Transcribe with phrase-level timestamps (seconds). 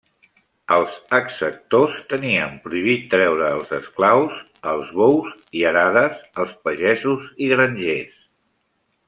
[0.75, 4.41] Els exactors tenien prohibit treure els esclaus,
[4.73, 8.19] els bous i arades als pagesos i grangers.